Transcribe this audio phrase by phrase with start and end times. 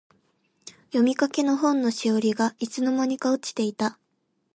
[0.87, 3.99] 読みかけの本のしおりが、いつの間にか落ちていた。